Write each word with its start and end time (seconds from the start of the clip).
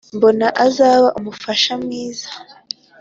mbona 0.15 0.47
azaba 0.65 1.07
umufasha 1.19 1.71
mwiza 1.83 2.29